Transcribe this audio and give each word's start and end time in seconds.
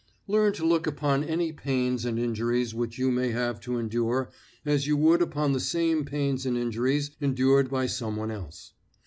Learn 0.25 0.51
to 0.53 0.65
look 0.65 0.87
upon 0.87 1.23
any 1.23 1.51
pains 1.51 2.05
and 2.05 2.17
injuries 2.17 2.73
which 2.73 2.97
you 2.97 3.11
may 3.11 3.29
have 3.29 3.59
to 3.61 3.77
endure 3.77 4.31
as 4.65 4.87
you 4.87 4.97
would 4.97 5.21
upon 5.21 5.53
the 5.53 5.59
same 5.59 6.05
pains 6.05 6.43
and 6.43 6.57
injuries 6.57 7.11
endured 7.19 7.69
by 7.69 7.85
someone 7.85 8.31
else. 8.31 8.73